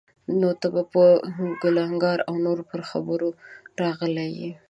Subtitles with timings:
[0.39, 1.05] نو ته به
[1.61, 3.29] کلنکار او نوی پر خبرو
[3.81, 4.51] راغلی یې.